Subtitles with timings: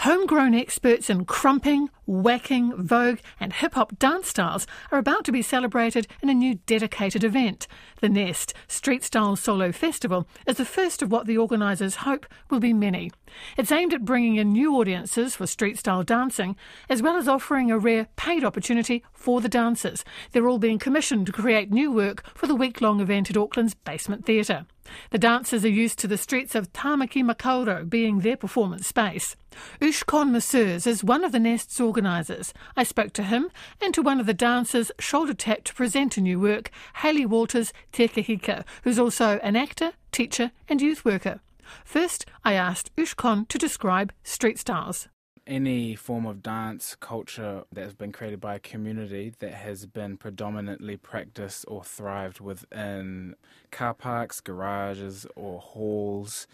[0.00, 5.42] Homegrown experts in krumping, waacking, vogue, and hip hop dance styles are about to be
[5.42, 7.68] celebrated in a new dedicated event.
[8.00, 12.60] The Nest Street Style Solo Festival is the first of what the organisers hope will
[12.60, 13.12] be many.
[13.58, 16.56] It's aimed at bringing in new audiences for street style dancing,
[16.88, 20.02] as well as offering a rare paid opportunity for the dancers.
[20.32, 23.74] They're all being commissioned to create new work for the week long event at Auckland's
[23.74, 24.64] Basement Theatre.
[25.10, 29.36] The dancers are used to the streets of Tamaki Makaurau being their performance space.
[29.80, 32.52] Ooshcon Masseurs is one of the Nest's organisers.
[32.76, 33.50] I spoke to him
[33.80, 37.72] and to one of the dancers shoulder tapped to present a new work, Hayley Walters
[37.92, 41.40] Tekahika, who's also an actor, teacher and youth worker.
[41.84, 45.08] First, I asked Ooshcon to describe street styles
[45.50, 50.16] any form of dance culture that has been created by a community that has been
[50.16, 53.34] predominantly practiced or thrived within
[53.72, 56.46] car parks, garages, or halls.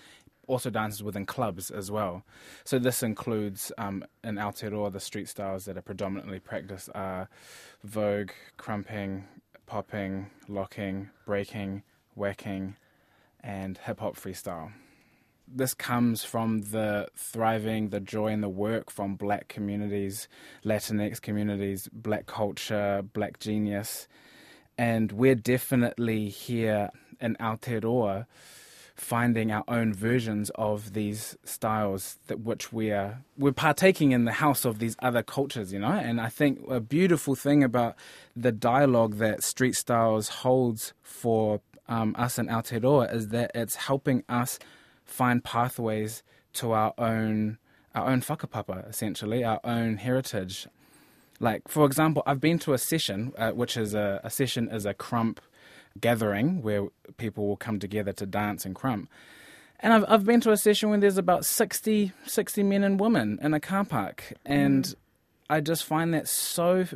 [0.48, 2.22] Also, dances within clubs as well.
[2.64, 7.28] So, this includes um, in Aotearoa the street styles that are predominantly practiced are
[7.84, 9.24] vogue, krumping,
[9.66, 11.82] popping, locking, breaking,
[12.16, 12.76] waacking,
[13.40, 14.70] and hip hop freestyle
[15.48, 20.28] this comes from the thriving, the joy and the work from black communities,
[20.64, 24.08] Latinx communities, black culture, black genius.
[24.78, 28.26] And we're definitely here in Aotearoa
[28.96, 34.32] finding our own versions of these styles that which we are we're partaking in the
[34.32, 35.88] house of these other cultures, you know.
[35.88, 37.94] And I think a beautiful thing about
[38.34, 44.24] the dialogue that Street Styles holds for um, us in Aotearoa is that it's helping
[44.30, 44.58] us
[45.06, 46.22] find pathways
[46.54, 47.58] to our own
[47.94, 50.68] our own whakapapa, essentially, our own heritage.
[51.40, 54.84] Like, for example, I've been to a session, uh, which is a, a session is
[54.84, 55.38] a krump
[55.98, 59.06] gathering where people will come together to dance and krump.
[59.80, 63.38] And I've, I've been to a session where there's about 60, 60 men and women
[63.42, 64.34] in a car park.
[64.44, 64.94] And mm.
[65.48, 66.86] I just find that so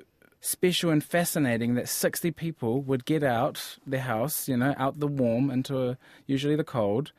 [0.41, 5.07] special and fascinating that 60 people would get out their house, you know, out the
[5.07, 7.13] warm into a, usually the cold,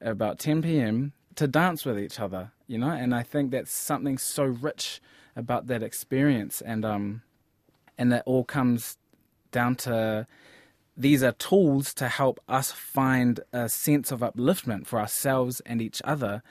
[0.00, 1.12] about 10 p.m.
[1.36, 5.00] to dance with each other, you know, and I think that's something so rich
[5.36, 7.22] about that experience, and um,
[7.96, 8.96] and that all comes
[9.52, 10.26] down to
[10.96, 16.02] these are tools to help us find a sense of upliftment for ourselves and each
[16.04, 16.42] other.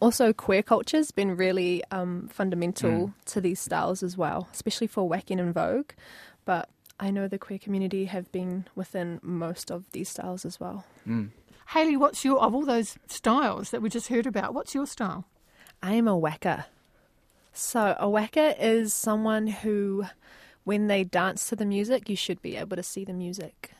[0.00, 3.12] Also, queer culture's been really um, fundamental mm.
[3.24, 5.90] to these styles as well, especially for waacking and vogue.
[6.44, 6.68] But
[7.00, 10.84] I know the queer community have been within most of these styles as well.
[11.06, 11.30] Mm.
[11.72, 15.26] Hayley, what's your, of all those styles that we just heard about, what's your style?
[15.82, 16.64] I am a waacker.
[17.52, 20.06] So, a waacker is someone who,
[20.64, 23.72] when they dance to the music, you should be able to see the music.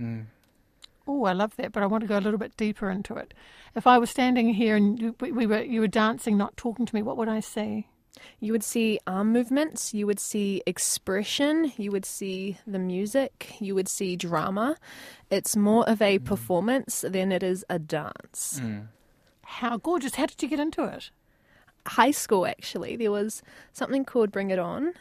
[0.00, 0.26] Mm.
[1.08, 3.34] Oh, I love that, but I want to go a little bit deeper into it.
[3.74, 7.02] If I was standing here and we were, you were dancing, not talking to me,
[7.02, 7.88] what would I see?
[8.40, 13.74] You would see arm movements, you would see expression, you would see the music, you
[13.74, 14.76] would see drama.
[15.30, 16.24] It's more of a mm.
[16.24, 18.60] performance than it is a dance.
[18.62, 18.88] Mm.
[19.44, 20.16] How gorgeous.
[20.16, 21.10] How did you get into it?
[21.86, 22.96] High school, actually.
[22.96, 23.42] There was
[23.72, 24.92] something called Bring It On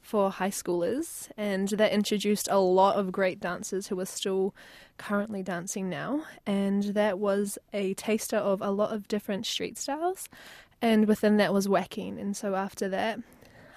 [0.00, 4.54] for high schoolers, and that introduced a lot of great dancers who are still
[4.96, 6.24] currently dancing now.
[6.46, 10.28] And that was a taster of a lot of different street styles
[10.82, 12.18] and within that was waacking.
[12.18, 13.20] And so after that,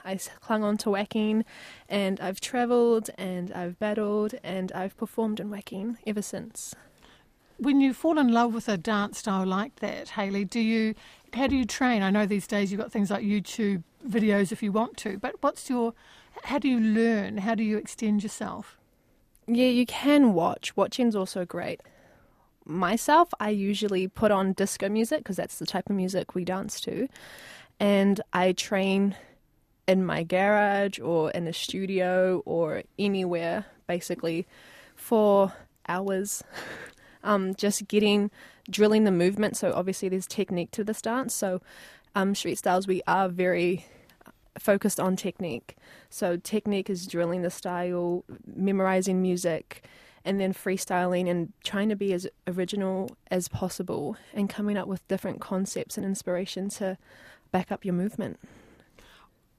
[0.05, 1.43] I clung on to waacking,
[1.87, 6.75] and I've travelled and I've battled and I've performed in waacking ever since.
[7.57, 10.95] When you fall in love with a dance style like that, Hayley, do you
[11.33, 12.03] how do you train?
[12.03, 15.35] I know these days you've got things like YouTube videos if you want to, but
[15.41, 15.93] what's your
[16.43, 17.37] how do you learn?
[17.37, 18.77] How do you extend yourself?
[19.47, 20.75] Yeah, you can watch.
[20.75, 21.81] Watching's also great
[22.65, 26.79] myself, I usually put on disco music because that's the type of music we dance
[26.81, 27.07] to.
[27.79, 29.15] And I train
[29.87, 34.47] in my garage or in a studio or anywhere basically
[34.95, 35.53] for
[35.87, 36.43] hours.
[37.23, 38.31] um, just getting,
[38.69, 39.57] drilling the movement.
[39.57, 41.33] So obviously there's technique to this dance.
[41.33, 41.61] So
[42.15, 43.85] um, street styles, we are very
[44.57, 45.75] focused on technique.
[46.09, 49.83] So technique is drilling the style, memorizing music,
[50.25, 55.07] and then freestyling and trying to be as original as possible and coming up with
[55.07, 56.97] different concepts and inspiration to
[57.51, 58.39] back up your movement.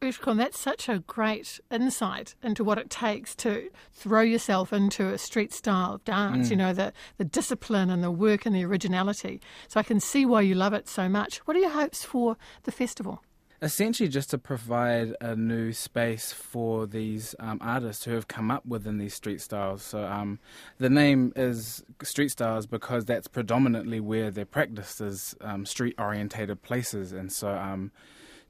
[0.00, 5.16] Ooshcon, that's such a great insight into what it takes to throw yourself into a
[5.16, 6.50] street style of dance, mm.
[6.50, 9.40] you know, the, the discipline and the work and the originality.
[9.68, 11.38] So I can see why you love it so much.
[11.46, 13.22] What are your hopes for the festival?
[13.64, 18.64] Essentially just to provide a new space for these um, artists who have come up
[18.66, 19.82] within these street styles.
[19.82, 20.38] So um,
[20.76, 26.60] the name is street styles because that's predominantly where they're practiced is um, street orientated
[26.60, 27.90] places, and so um,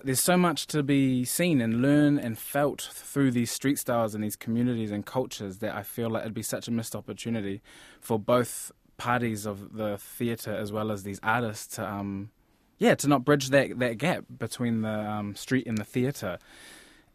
[0.02, 4.24] there's so much to be seen and learn and felt through these street styles and
[4.24, 7.62] these communities and cultures that I feel like it'd be such a missed opportunity
[8.00, 12.30] for both parties of the theatre as well as these artists to um
[12.78, 16.38] yeah to not bridge that that gap between the um, street and the theatre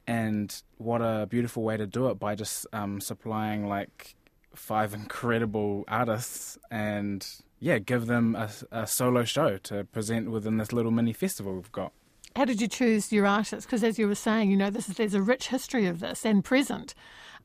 [0.08, 4.16] and what a beautiful way to do it by just um, supplying like
[4.56, 7.28] five incredible artists and
[7.60, 11.72] yeah give them a, a solo show to present within this little mini festival we've
[11.72, 11.92] got
[12.36, 13.66] how did you choose your artists?
[13.66, 16.24] Because as you were saying, you know, this is, there's a rich history of this
[16.24, 16.94] and present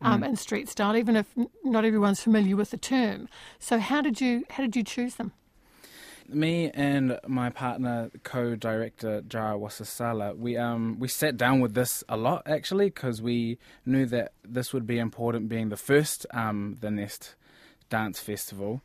[0.02, 0.28] um, Mm.
[0.28, 1.26] in street style, even if
[1.64, 3.26] not everyone's familiar with the term.
[3.58, 5.32] So how did you how did you choose them?
[6.28, 12.16] Me and my partner, co-director Jara Wasasala, we um we sat down with this a
[12.16, 16.90] lot actually because we knew that this would be important, being the first um the
[16.90, 17.34] Nest
[17.90, 18.82] Dance Festival.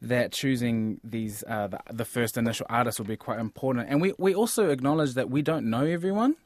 [0.00, 4.14] That choosing these uh, the, the first initial artists would be quite important, and we
[4.16, 6.36] we also acknowledge that we don't know everyone,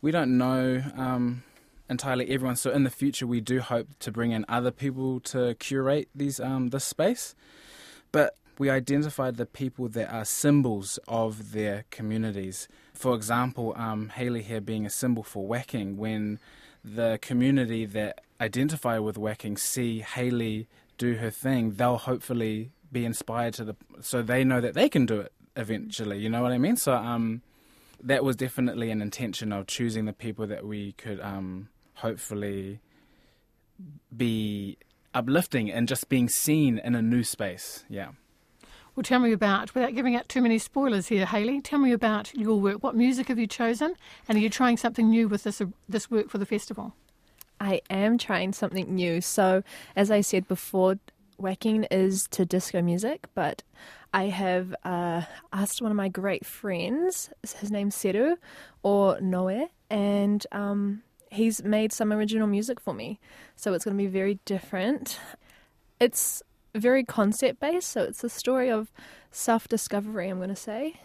[0.00, 1.42] we don't know um,
[1.90, 2.56] entirely everyone.
[2.56, 6.40] So in the future, we do hope to bring in other people to curate these
[6.40, 7.34] um, this space,
[8.10, 12.68] but we identified the people that are symbols of their communities.
[12.92, 16.38] For example, um, Hayley here being a symbol for waacking, when
[16.84, 20.68] the community that identify with waacking see Hayley
[20.98, 25.06] do her thing, they'll hopefully be inspired to the so they know that they can
[25.06, 26.18] do it eventually.
[26.18, 26.76] You know what I mean?
[26.76, 27.42] So um,
[28.02, 32.80] that was definitely an intention of choosing the people that we could um, hopefully
[34.16, 34.76] be
[35.12, 37.84] uplifting and just being seen in a new space.
[37.88, 38.10] Yeah.
[38.94, 42.32] Well, tell me about, without giving out too many spoilers here, Hayley, tell me about
[42.32, 42.84] your work.
[42.84, 43.96] What music have you chosen?
[44.28, 46.94] And are you trying something new with this, uh, this work for the festival?
[47.60, 49.20] I am trying something new.
[49.20, 49.64] So,
[49.96, 51.00] as I said before,
[51.40, 53.64] waacking is to disco music, but
[54.12, 58.36] I have uh, asked one of my great friends, his name's Seru
[58.84, 61.02] or Noe, and um,
[61.32, 63.18] he's made some original music for me.
[63.56, 65.18] So, it's going to be very different.
[65.98, 66.42] It's
[66.74, 68.92] very concept based, so it's a story of
[69.30, 71.00] self discovery, I'm going to say.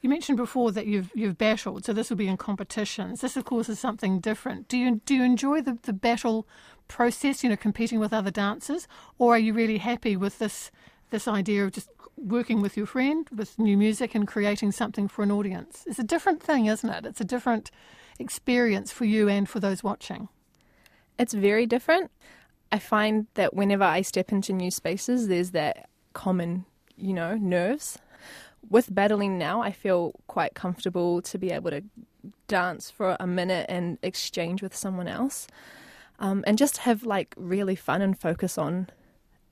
[0.00, 3.20] You mentioned before that you've you've battled, so this will be in competitions.
[3.20, 4.66] This, of course, is something different.
[4.66, 6.46] Do you do you enjoy the, the battle
[6.88, 7.44] process?
[7.44, 8.88] You know, competing with other dancers,
[9.18, 10.72] or are you really happy with this
[11.10, 15.22] this idea of just working with your friend with new music and creating something for
[15.22, 15.84] an audience?
[15.86, 17.06] It's a different thing, isn't it?
[17.06, 17.70] It's a different
[18.18, 20.28] experience for you and for those watching.
[21.16, 22.10] It's very different.
[22.72, 26.64] I find that whenever I step into new spaces, there's that common,
[26.96, 27.98] you know, nerves.
[28.68, 31.82] With battling now, I feel quite comfortable to be able to
[32.48, 35.46] dance for a minute and exchange with someone else.
[36.18, 38.88] Um, and just have like really fun and focus on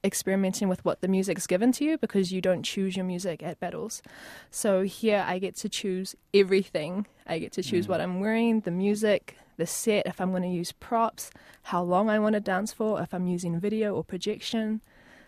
[0.03, 3.61] experimenting with what the music's given to you because you don't choose your music at
[3.61, 4.03] battles.
[4.51, 7.07] So here I get to choose everything.
[7.27, 10.49] I get to choose what I'm wearing, the music, the set, if I'm going to
[10.49, 11.31] use props,
[11.63, 14.81] how long I want to dance for, if I'm using video or projection.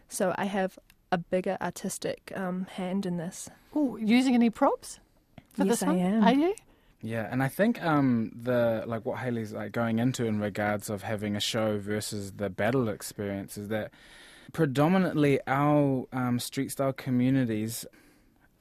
[0.09, 0.79] So I have
[1.13, 3.49] a bigger artistic um, hand in this.
[3.75, 4.99] Oh, using any props
[5.53, 5.99] for Yes, this I one?
[5.99, 6.25] am.
[6.25, 6.55] Are you?
[7.03, 11.03] Yeah, and I think um, the like what Hayley's like going into in regards of
[11.03, 13.91] having a show versus the battle experience is that
[14.53, 17.85] predominantly our um, street style communities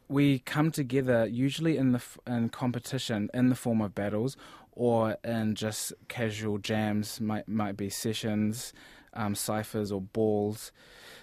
[0.07, 4.35] we come together usually in the f- in competition in the form of battles
[4.73, 8.73] or in just casual jams might might be sessions
[9.13, 10.71] um, ciphers or balls.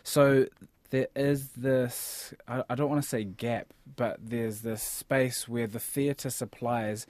[0.02, 0.46] So
[0.90, 5.66] there is this I, I don't want to say gap but there's this space where
[5.66, 7.06] the theatre supplies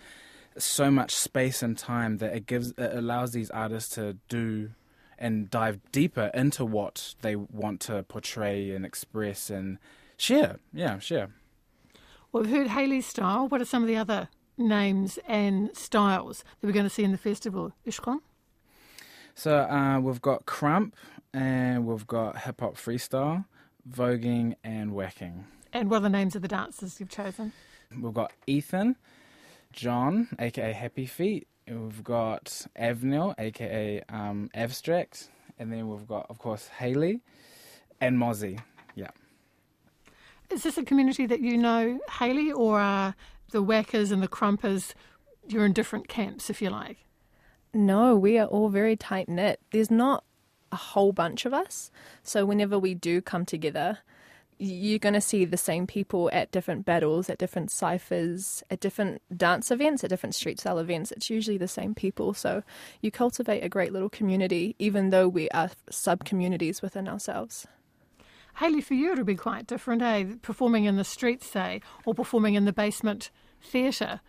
[0.57, 4.71] so much space and time that it gives it allows these artists to do
[5.19, 9.79] and dive deeper into what they want to portray and express and
[10.17, 10.59] share.
[10.73, 11.31] Yeah share.
[12.31, 13.49] Well, we've heard Hayley's style.
[13.49, 14.29] What are some of the other
[14.59, 17.73] names and styles that we're going to see in the festival?
[17.87, 18.19] Ooshcon?
[19.35, 20.93] So uh, we've got krump
[21.33, 23.45] and we've got hip hop freestyle,
[23.89, 25.45] voguing and waacking.
[25.73, 27.53] And what are the names of the dancers you've chosen?
[27.97, 28.97] We've got Ethan,
[29.73, 31.47] John, aka Happy Feet.
[31.67, 37.21] and We've got Avnil, aka um, Abstract, and then we've got, of course, Hayley
[38.01, 38.61] and Mozzie.
[38.95, 39.11] Yeah.
[40.51, 43.15] Is this a community that you know, Haley, or are
[43.51, 44.95] the waackers and the krumpers,
[45.47, 46.99] you're in different camps, if you like?
[47.73, 49.61] No, we are all very tight knit.
[49.73, 50.25] There's not
[50.73, 51.91] a whole bunch of us.
[52.23, 53.99] So whenever we do come together,
[54.59, 59.23] you're going to see the same people at different battles, at different ciphers, at different
[59.35, 61.13] dance events, at different street style events.
[61.13, 62.35] It's usually the same people.
[62.35, 62.65] So
[63.01, 67.67] you cultivate a great little community, even though we are sub communities within ourselves.
[68.59, 70.25] Hayley, for you it'll be quite different, eh?
[70.43, 73.31] Performing in the streets, say, or performing in the basement
[73.63, 74.21] theatre.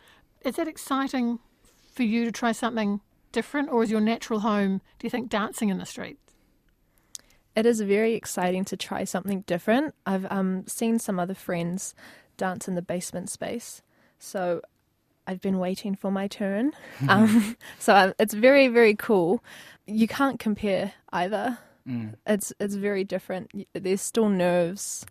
[0.45, 1.39] Is that exciting
[1.93, 5.69] for you to try something different, or is your natural home, do you think, dancing
[5.69, 6.35] in the streets?
[7.55, 9.95] It is very exciting to try something different.
[10.05, 11.95] I've um, seen some other friends
[12.37, 13.81] dance in the basement space,
[14.19, 14.61] so
[15.25, 16.73] I've been waiting for my turn.
[17.09, 19.43] um, so uh, it's very, very cool.
[19.87, 21.57] You can't compare either.
[21.89, 22.15] Mm.
[22.27, 23.51] It's it's very different.
[23.73, 25.05] There's still nerves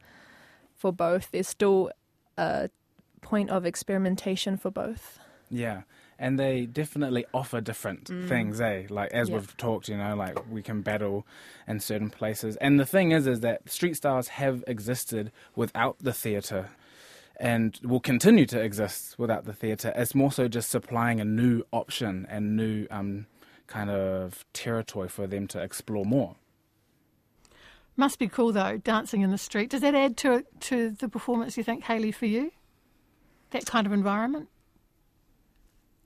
[0.76, 1.30] for both.
[1.32, 1.90] There's still
[2.36, 2.70] a
[3.20, 5.18] point of experimentation for both.
[5.50, 5.82] Yeah.
[6.20, 8.28] And they definitely offer different mm.
[8.28, 8.86] things, eh?
[8.90, 11.24] Like as we've talked, you know, like we can battle
[11.68, 12.56] in certain places.
[12.56, 16.70] And the thing is, is that street styles have existed without the theatre
[17.38, 19.92] and will continue to exist without the theatre.
[19.94, 23.26] It's more so just supplying a new option and new um,
[23.68, 26.34] kind of territory for them to explore more.
[27.98, 29.70] Must be cool though, dancing in the street.
[29.70, 31.56] Does that add to to the performance?
[31.56, 32.52] You think, Hayley, for you,
[33.50, 34.48] that kind of environment?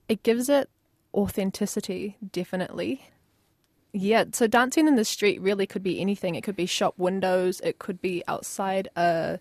[0.08, 0.70] It gives it
[1.12, 3.10] authenticity, definitely.
[3.92, 6.34] Yeah, so dancing in the street really could be anything.
[6.34, 7.60] It could be shop windows.
[7.60, 9.38] It could be outside a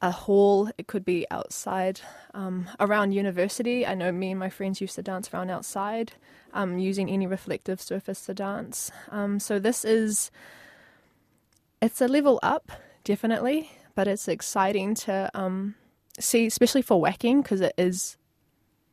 [0.00, 0.70] a hall.
[0.78, 2.00] It could be outside
[2.34, 3.84] um, around university.
[3.84, 6.12] I know me and my friends used to dance around outside,
[6.54, 8.92] um, using any reflective surface to dance.
[9.10, 10.30] Um, so this is
[11.80, 12.72] it's a level up,
[13.04, 15.74] definitely, but it's exciting to um,
[16.18, 18.16] see, especially for waacking, because it is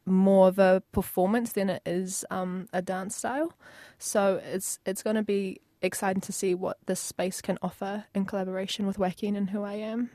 [0.05, 3.53] more of a performance than it is um, a dance style.
[3.99, 8.25] So it's it's going to be exciting to see what this space can offer in
[8.25, 10.09] collaboration with waacking and who I am.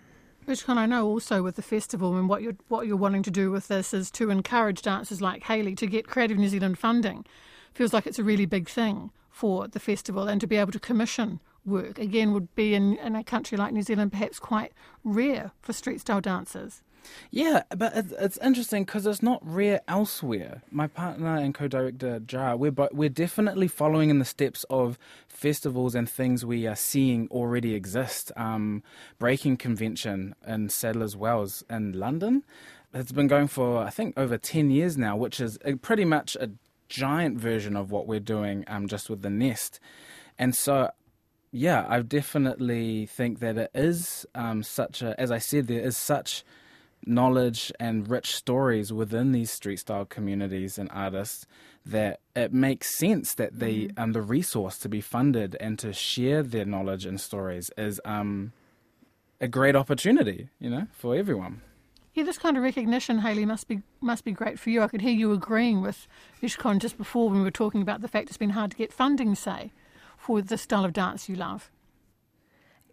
[0.49, 3.51] Ooshcon, I know also with the festival and what you're what you're wanting to do
[3.51, 7.25] with this is to encourage dancers like Hayley to get Creative New Zealand funding.
[7.75, 10.81] Feels like it's a really big thing for the festival and to be able to
[10.81, 14.73] commission work, again, would be in, in a country like New Zealand perhaps quite
[15.05, 16.83] rare for street style dancers.
[17.31, 20.63] Yeah, but it's, interesting because it's not rare elsewhere.
[20.71, 26.09] My partner and co-director Jar, we're we're definitely following in the steps of festivals and
[26.09, 28.31] things we are seeing already exist.
[28.37, 28.83] Um,
[29.19, 32.45] Breaking Convention in Sadler's Wells in London.
[32.95, 36.51] It's been going for I think over ten years now, which is pretty much a
[36.89, 39.81] giant version of what we're doing um, just with the Nest.
[40.39, 40.91] And so
[41.53, 45.99] yeah, I definitely think that it is um, such a, as I said, there is
[45.99, 46.45] such
[47.05, 51.47] knowledge and rich stories within these street style communities and artists
[51.85, 53.99] that it makes sense that they mm.
[53.99, 58.53] um, the resource to be funded and to share their knowledge and stories is um,
[59.41, 61.61] a great opportunity, you know, for everyone.
[62.15, 64.83] Yeah, this kind of recognition, Hayley, must be must be great for you.
[64.83, 66.07] I could hear you agreeing with
[66.43, 68.93] Ooshcon just before when we were talking about the fact it's been hard to get
[68.93, 69.73] funding, say
[70.23, 71.71] for the style of dance you love?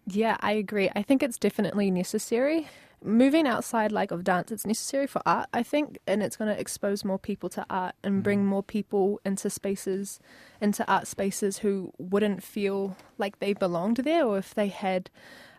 [0.04, 0.90] Yeah, I agree.
[0.96, 2.68] I think it's definitely necessary.
[3.02, 6.60] Moving outside like of dance, it's necessary for art, I think, and it's going to
[6.60, 8.22] expose more people to art and mm.
[8.24, 10.18] bring more people into spaces,
[10.60, 15.08] into art spaces who wouldn't feel like they belonged there or if they had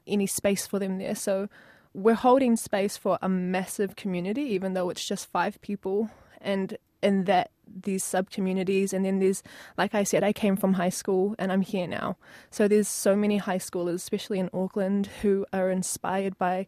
[0.06, 1.16] any space for them there.
[1.16, 1.48] So
[1.94, 6.12] we're holding space for a massive community, even though it's just five people,
[6.42, 7.52] and in that
[7.84, 9.44] these sub communities and then there's
[9.78, 12.18] like I said I came from high school and I'm here now.
[12.50, 16.68] So there's so many high schoolers especially in Auckland who are inspired by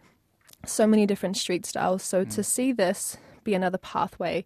[0.66, 2.04] so many different street styles.
[2.04, 2.34] So mm.
[2.36, 4.46] to see this be another pathway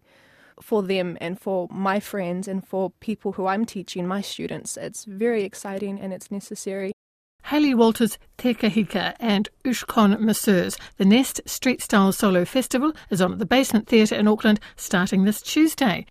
[0.60, 5.04] for them and for my friends and for people who I'm teaching my students it's
[5.04, 6.92] very exciting and it's necessary
[7.48, 10.76] Hayley Walters Tekahika and Ooshcon Masseurs.
[10.98, 15.24] The Nest Street Style Solo Festival is on at the Basement Theatre in Auckland starting
[15.24, 16.06] this Tuesday.